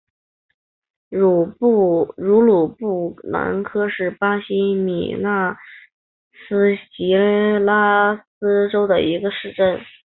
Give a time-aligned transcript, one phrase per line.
[1.11, 5.55] 欧鲁布兰科是巴西米纳
[6.33, 7.13] 斯吉
[7.59, 9.79] 拉斯州的一个市镇。